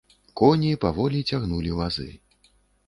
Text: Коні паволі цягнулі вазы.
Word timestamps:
Коні 0.41 0.71
паволі 0.85 1.21
цягнулі 1.31 1.71
вазы. 1.83 2.09